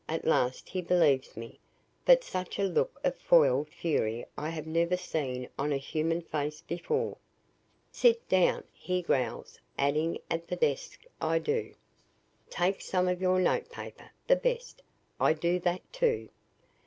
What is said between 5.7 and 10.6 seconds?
any human face before. "'Sit down!' he growls, adding, 'at the